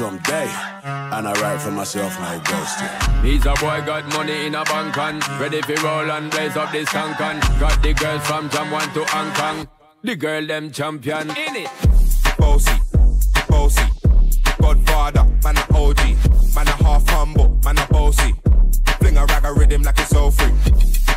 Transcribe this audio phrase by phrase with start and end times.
[0.00, 0.48] Someday.
[1.12, 3.24] And I write for myself like ghosting.
[3.24, 6.72] He's a boy got money in a bank and ready for roll and blaze up
[6.72, 7.36] this cancan.
[7.60, 9.68] Got the girls from Jam 1 to Hong Kong.
[10.02, 11.70] The girl them champion in it.
[12.38, 12.76] Bossy,
[13.48, 13.86] bossy,
[14.60, 16.00] Godfather, man a OG,
[16.54, 18.32] man a half humble, man a bossy.
[19.00, 20.54] Fling a rag a rhythm like it's all free.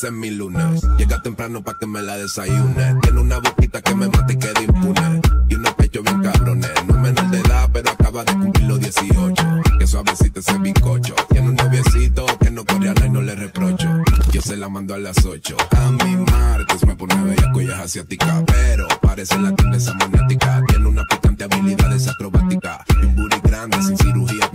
[0.00, 0.80] Ese es mi lunes.
[0.96, 2.96] Llega temprano pa' que me la desayune.
[3.02, 5.20] Tiene una boquita que me mata y queda impune.
[5.46, 6.70] Y unos pechos bien cabrones.
[6.88, 9.44] No menor de edad, pero acaba de cumplir los 18.
[9.78, 11.14] Que suavecita ese bizcocho.
[11.28, 13.88] Tiene un noviecito que no coreana y no le reprocho.
[14.32, 15.54] Yo se la mando a las 8.
[15.72, 18.42] A mi martes me pone bella collas asiática.
[18.46, 20.62] Pero parece la esa maniática.
[20.66, 22.86] Tiene una picante habilidades acrobáticas.
[23.02, 24.49] Y un booty grande sin cirugía.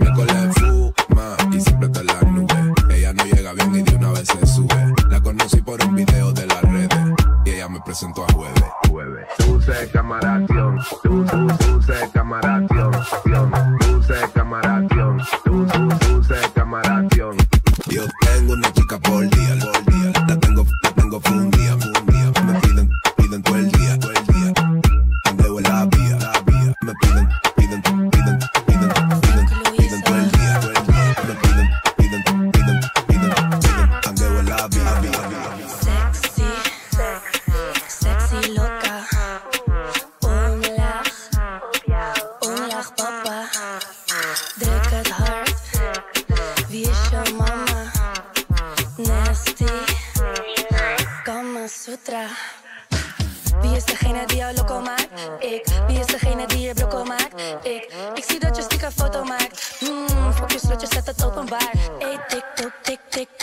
[26.86, 27.14] La vía.
[27.14, 27.45] Me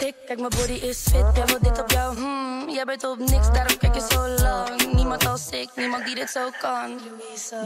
[0.04, 1.36] Kijk, mijn body is fit.
[1.36, 2.16] Jij wil dit op jou.
[2.16, 4.94] Hmm, jij bent op niks, daarom kijk je zo lang.
[4.94, 7.00] Niemand als ik, niemand die dit zo kan.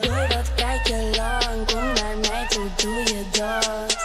[0.01, 1.71] Boy, wat kijk je lang?
[1.71, 3.95] Kom naar mij toe, doe je dans.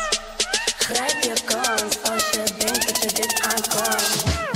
[0.79, 4.52] Grijp je kans als je denkt dat je dit aankomt.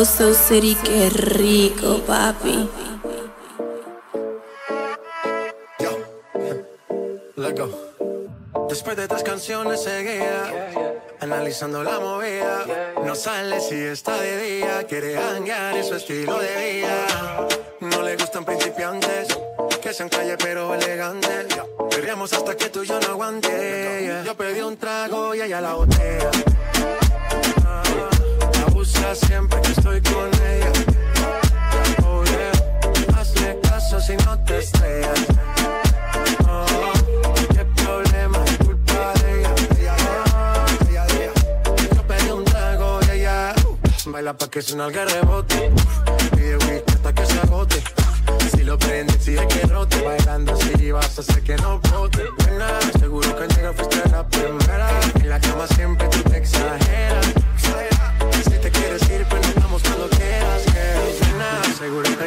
[0.00, 0.76] Oh, so city,
[1.10, 2.68] rico, papi.
[8.68, 10.70] Después de tres canciones seguía
[11.18, 12.64] analizando la movida.
[13.04, 17.48] No sale si está de día, quiere hanguear, es su estilo de vida.
[17.80, 19.36] No le gustan principiantes,
[19.82, 21.48] que sean calle pero elegantes.
[21.90, 24.22] Queríamos hasta que tú y yo no aguante.
[24.24, 26.30] Yo pedí un trago y ella la botella.
[29.14, 30.72] Siempre que estoy con ella.
[32.04, 32.52] Oh yeah,
[33.18, 35.26] hazle caso si no te estrellas.
[36.48, 36.66] Oh,
[37.52, 39.54] qué problema, es culpa de ella.
[40.90, 41.32] Ella, ella.
[42.26, 45.70] Yo un trago y ella uh, baila pa' que suena el rebote.
[46.32, 47.82] Pide whisky hasta que se agote.
[48.50, 50.02] Si lo prende, exige que rote.
[50.02, 52.24] Bailando así vas a hacer que no bote.
[52.38, 54.88] Buena, seguro que al llegar fuiste la primera.
[55.14, 57.26] En la cama siempre tú te exageras.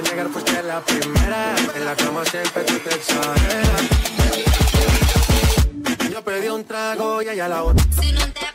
[0.02, 1.56] Seguro que al llegar fuiste la primera.
[1.76, 3.82] En la cama siempre tú te exageras.
[6.12, 7.84] Yo pedí un trago y ella la otra.
[8.02, 8.48] Si non te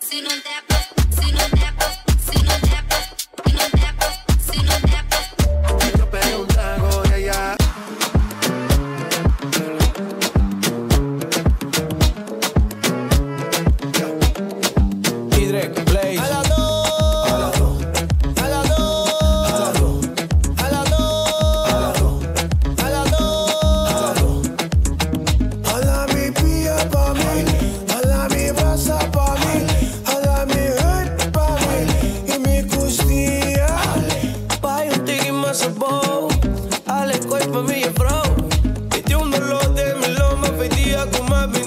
[0.00, 0.69] si non te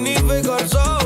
[0.04, 1.03] kom maar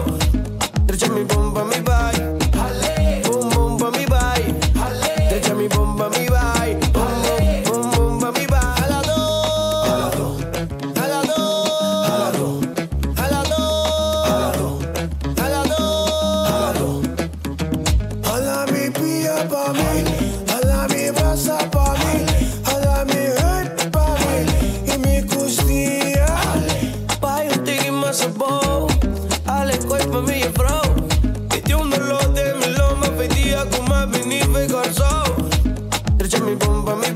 [36.48, 37.10] me bum bum me.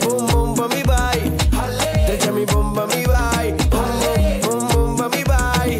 [0.00, 0.82] Boom boom bum me
[2.44, 3.58] bum me.
[4.42, 5.78] Boom boom boom bum me.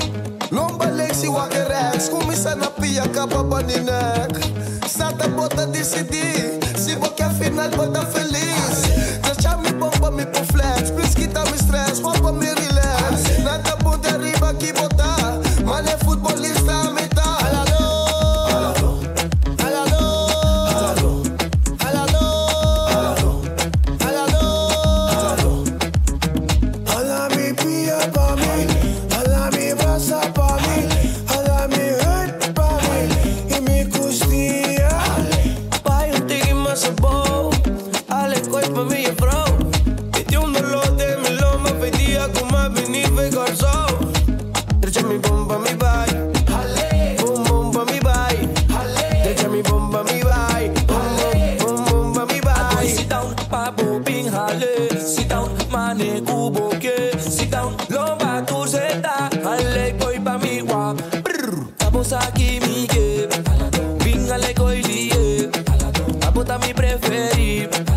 [0.51, 0.87] Lomba
[3.67, 4.31] ni neck.
[4.87, 5.65] Sata bota.
[67.15, 67.94] verdiep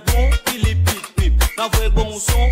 [0.00, 1.44] bon, il est pip pip.
[1.56, 2.50] La vraie bon son,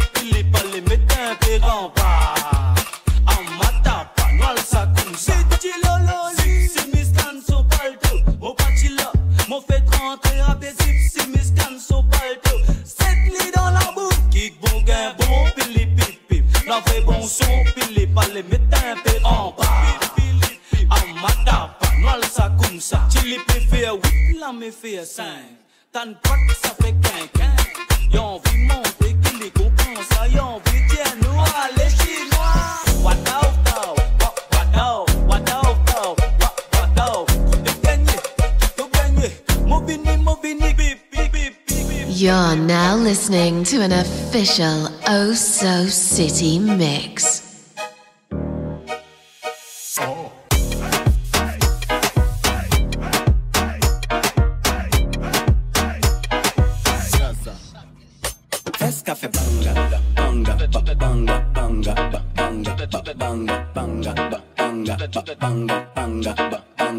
[42.22, 47.74] You're now listening to an official Oh So City mix.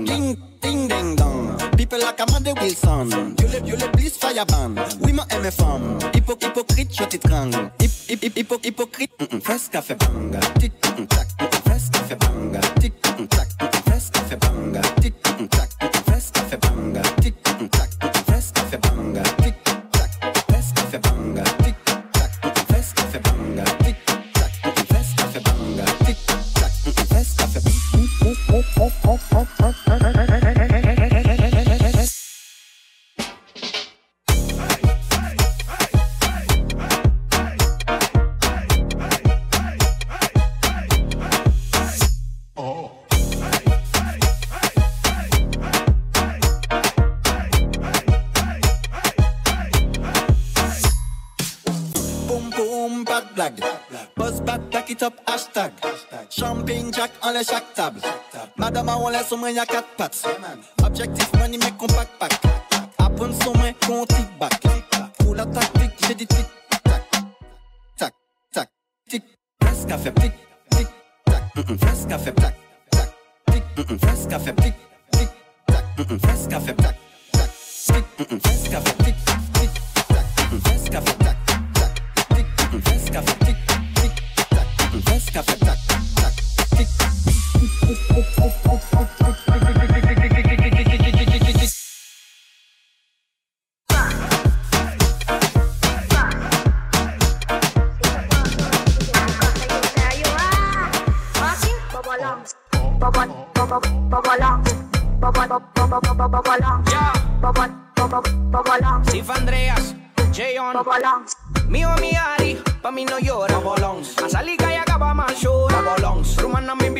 [0.03, 1.58] Ding, ding, ding, dong.
[1.77, 5.03] People like Amanda You live, you live, please fire band.
[5.44, 6.00] mes femmes.
[6.16, 7.72] Hypocrite, je t'étrangle.
[7.82, 9.12] Hip, hypocrite,
[9.82, 9.96] fais
[56.94, 58.01] Jack enlève chaque table.
[58.58, 60.25] Madame a on laisse au moins y'a quatre pattes.
[60.84, 62.32] Objectif money mec qu'on pack
[63.44, 63.72] son main
[64.39, 64.62] back.
[65.20, 66.46] Pour la tactique j'ai dit tic
[66.84, 67.03] tac
[67.98, 68.13] tac
[68.53, 68.70] tac
[69.10, 69.24] tic.
[69.60, 70.34] Presque tic
[70.70, 70.88] tic
[71.25, 71.44] tac.
[71.80, 72.56] Presque tac
[72.92, 73.10] tac
[73.51, 73.63] tic.
[74.00, 74.74] Presque à tic
[75.12, 75.30] tic
[75.68, 75.86] tac.
[76.22, 76.96] Presque à faire tac
[77.88, 79.53] tac tic.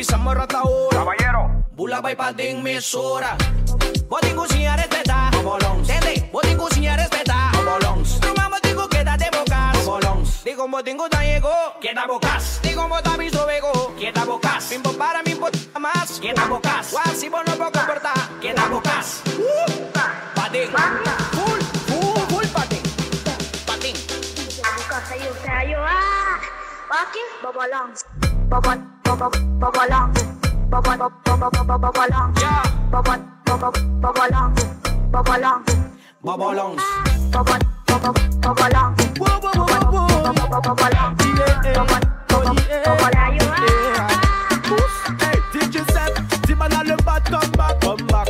[0.04, 0.98] pisamos Ratabura.
[0.98, 1.64] Caballero.
[1.72, 3.36] Bula y patín misura.
[4.06, 5.30] Vos te encusiñas respetá.
[5.42, 5.88] Bolons.
[5.88, 7.52] Tete, vos te encusiñas respetá.
[7.64, 8.20] Bolons.
[8.20, 9.84] Tu mamá digo quédate bocas.
[9.86, 10.44] Bolons.
[10.44, 11.54] Digo mo tengo tan ego.
[11.80, 12.60] Queda bocas.
[12.62, 13.94] Digo mo tamis vego.
[13.98, 14.70] Queda bocas.
[14.70, 15.48] Mimpo para mi mimpo
[15.80, 16.20] más.
[16.20, 16.90] Queda bocas.
[16.92, 18.40] Guau, si vos no puedo comportar.
[18.42, 19.22] Queda bocas.
[19.38, 20.68] Uh, patín.
[21.32, 22.82] Full, full, full patín.
[23.66, 23.96] Patín.
[24.54, 26.40] Queda bocas, ahí usted, ahí va.
[26.90, 28.33] Walking, bobolons.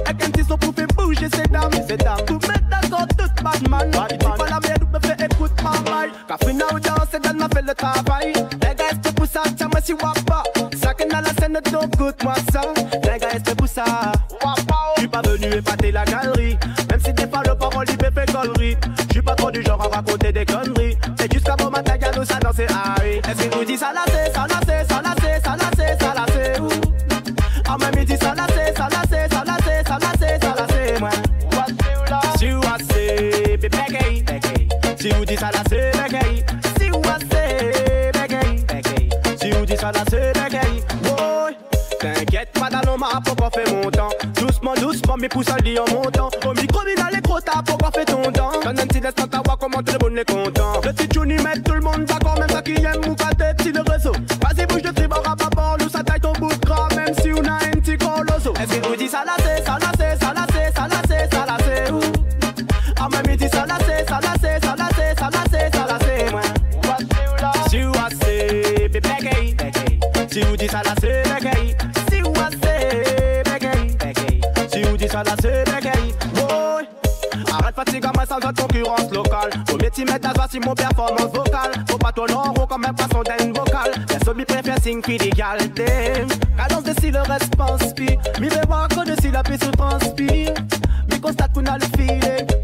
[0.06, 0.78] I can see so proof
[1.98, 2.26] down.
[2.26, 2.90] To make that
[3.42, 4.03] bad man.
[11.84, 12.62] Écoute-moi ça.
[12.92, 13.84] Les gars, c'est pour ça.
[14.96, 16.56] Je suis pas venu épater la galerie.
[16.90, 18.76] Même si t'es pas le parole, il fait connerie.
[19.08, 20.96] Je suis pas trop du genre à raconter des conneries.
[21.18, 23.20] C'est jusqu'à bon matin, y'a nous ça danser, ah oui.
[23.28, 24.04] Est-ce qu'il nous dit ça là,
[45.14, 46.28] Doucement, mes pouces alliés en montant.
[46.46, 48.52] Au micro, il a les gros tas, pourquoi fait ton temps.
[48.62, 50.80] Donne un petit instant à voir comment tout le monde est content.
[50.82, 53.60] Le petit Juni met tout le monde d'accord, même ça qui aime ou pas tête,
[53.62, 54.12] si le réseau.
[54.12, 57.32] Vas-y, bouge de tribord à bord, nous ça taille ton bout de gras, même si
[57.32, 58.52] on a un petit colosso.
[58.60, 61.02] Est-ce qu'il vous dit ça là, c'est ça là, c'est ça là, c'est ça là,
[61.08, 62.00] c'est ça là, c'est où?
[62.98, 65.44] Ah, même il dit ça là, c'est ça là, c'est ça là, c'est ça là,
[65.50, 66.42] c'est ça là, c'est moi.
[67.68, 69.56] Si ou assez, bébé,
[70.30, 71.13] Si ou dit ça là, c'est
[75.24, 76.14] Si c'est bébé.
[76.34, 76.84] Boy.
[77.52, 79.50] Arrête fatigue moi sans votre concurrence locale.
[79.68, 81.72] Faut t'y mettre à voici mon performance vocale.
[81.88, 83.90] Faut pas en rond comme un poisson d'un vocal.
[84.06, 85.86] Personne m'y préfère signe d'égalité
[86.56, 89.70] Cadence de si le reste pense pire Mi voir que de si la paix se
[89.70, 90.54] transpire.
[91.10, 92.63] Mi constate qu'on a le feeling